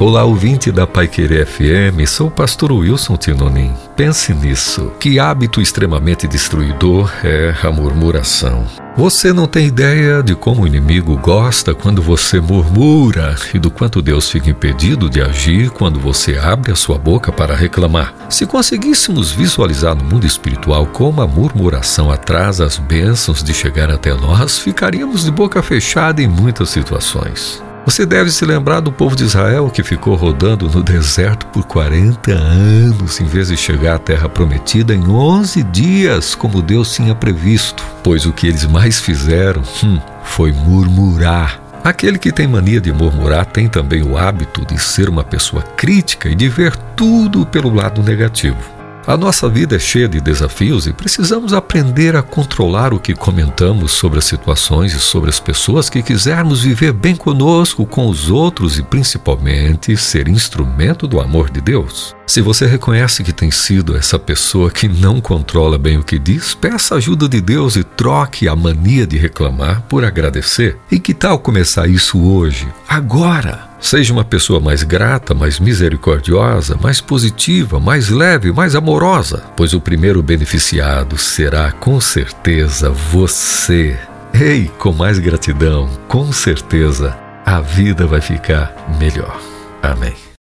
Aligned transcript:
Olá, 0.00 0.24
ouvinte 0.24 0.72
da 0.72 0.86
Pai 0.86 1.06
Querer 1.06 1.46
FM, 1.46 2.08
sou 2.08 2.28
o 2.28 2.30
pastor 2.30 2.72
Wilson 2.72 3.18
Tinonim. 3.18 3.74
Pense 3.94 4.32
nisso. 4.32 4.90
Que 4.98 5.18
hábito 5.20 5.60
extremamente 5.60 6.26
destruidor 6.26 7.12
é 7.22 7.54
a 7.62 7.70
murmuração. 7.70 8.66
Você 8.96 9.30
não 9.30 9.46
tem 9.46 9.66
ideia 9.66 10.22
de 10.22 10.34
como 10.34 10.62
o 10.62 10.66
inimigo 10.66 11.18
gosta 11.18 11.74
quando 11.74 12.00
você 12.00 12.40
murmura 12.40 13.36
e 13.52 13.58
do 13.58 13.70
quanto 13.70 14.00
Deus 14.00 14.30
fica 14.30 14.48
impedido 14.48 15.10
de 15.10 15.20
agir 15.20 15.68
quando 15.68 16.00
você 16.00 16.38
abre 16.38 16.72
a 16.72 16.76
sua 16.76 16.96
boca 16.96 17.30
para 17.30 17.54
reclamar. 17.54 18.14
Se 18.30 18.46
conseguíssemos 18.46 19.30
visualizar 19.30 19.94
no 19.94 20.02
mundo 20.02 20.26
espiritual 20.26 20.86
como 20.86 21.20
a 21.20 21.26
murmuração 21.26 22.10
atrasa 22.10 22.64
as 22.64 22.78
bênçãos 22.78 23.44
de 23.44 23.52
chegar 23.52 23.90
até 23.90 24.14
nós, 24.14 24.58
ficaríamos 24.58 25.24
de 25.24 25.30
boca 25.30 25.62
fechada 25.62 26.22
em 26.22 26.26
muitas 26.26 26.70
situações. 26.70 27.62
Você 27.86 28.04
deve 28.04 28.30
se 28.30 28.44
lembrar 28.44 28.80
do 28.80 28.92
povo 28.92 29.16
de 29.16 29.24
Israel 29.24 29.70
que 29.70 29.82
ficou 29.82 30.14
rodando 30.14 30.68
no 30.68 30.82
deserto 30.82 31.46
por 31.46 31.64
40 31.64 32.30
anos, 32.30 33.20
em 33.20 33.24
vez 33.24 33.48
de 33.48 33.56
chegar 33.56 33.96
à 33.96 33.98
terra 33.98 34.28
prometida 34.28 34.94
em 34.94 35.08
11 35.08 35.62
dias, 35.64 36.34
como 36.34 36.60
Deus 36.60 36.94
tinha 36.94 37.14
previsto. 37.14 37.82
Pois 38.02 38.26
o 38.26 38.32
que 38.32 38.46
eles 38.46 38.66
mais 38.66 39.00
fizeram 39.00 39.62
hum, 39.82 39.98
foi 40.22 40.52
murmurar. 40.52 41.60
Aquele 41.82 42.18
que 42.18 42.30
tem 42.30 42.46
mania 42.46 42.80
de 42.80 42.92
murmurar 42.92 43.46
tem 43.46 43.66
também 43.66 44.02
o 44.02 44.16
hábito 44.16 44.64
de 44.66 44.78
ser 44.78 45.08
uma 45.08 45.24
pessoa 45.24 45.62
crítica 45.62 46.28
e 46.28 46.34
de 46.34 46.48
ver 46.48 46.76
tudo 46.94 47.46
pelo 47.46 47.74
lado 47.74 48.02
negativo. 48.02 48.79
A 49.10 49.16
nossa 49.16 49.48
vida 49.48 49.74
é 49.74 49.78
cheia 49.80 50.08
de 50.08 50.20
desafios 50.20 50.86
e 50.86 50.92
precisamos 50.92 51.52
aprender 51.52 52.14
a 52.14 52.22
controlar 52.22 52.94
o 52.94 53.00
que 53.00 53.12
comentamos 53.12 53.90
sobre 53.90 54.20
as 54.20 54.24
situações 54.24 54.94
e 54.94 55.00
sobre 55.00 55.28
as 55.28 55.40
pessoas 55.40 55.90
que 55.90 56.00
quisermos 56.00 56.62
viver 56.62 56.92
bem 56.92 57.16
conosco, 57.16 57.84
com 57.84 58.08
os 58.08 58.30
outros 58.30 58.78
e 58.78 58.84
principalmente 58.84 59.96
ser 59.96 60.28
instrumento 60.28 61.08
do 61.08 61.20
amor 61.20 61.50
de 61.50 61.60
Deus. 61.60 62.14
Se 62.24 62.40
você 62.40 62.66
reconhece 62.66 63.24
que 63.24 63.32
tem 63.32 63.50
sido 63.50 63.96
essa 63.96 64.16
pessoa 64.16 64.70
que 64.70 64.86
não 64.86 65.20
controla 65.20 65.76
bem 65.76 65.98
o 65.98 66.04
que 66.04 66.16
diz, 66.16 66.54
peça 66.54 66.94
ajuda 66.94 67.28
de 67.28 67.40
Deus 67.40 67.74
e 67.74 67.82
troque 67.82 68.46
a 68.46 68.54
mania 68.54 69.08
de 69.08 69.18
reclamar 69.18 69.82
por 69.88 70.04
agradecer. 70.04 70.78
E 70.88 71.00
que 71.00 71.14
tal 71.14 71.40
começar 71.40 71.88
isso 71.88 72.16
hoje, 72.16 72.68
agora? 72.88 73.69
Seja 73.80 74.12
uma 74.12 74.24
pessoa 74.24 74.60
mais 74.60 74.82
grata, 74.82 75.34
mais 75.34 75.58
misericordiosa, 75.58 76.78
mais 76.80 77.00
positiva, 77.00 77.80
mais 77.80 78.08
leve, 78.08 78.52
mais 78.52 78.74
amorosa, 78.74 79.44
pois 79.56 79.72
o 79.72 79.80
primeiro 79.80 80.22
beneficiado 80.22 81.16
será 81.16 81.72
com 81.72 82.00
certeza 82.00 82.90
você. 82.90 83.98
Ei, 84.32 84.70
com 84.78 84.92
mais 84.92 85.18
gratidão, 85.18 85.88
com 86.06 86.30
certeza 86.32 87.16
a 87.44 87.60
vida 87.60 88.06
vai 88.06 88.20
ficar 88.20 88.74
melhor. 88.98 89.40
Amém. 89.82 90.29